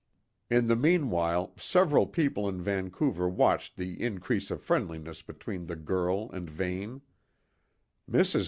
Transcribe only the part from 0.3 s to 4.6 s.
In the meanwhile, several people in Vancouver watched the increase of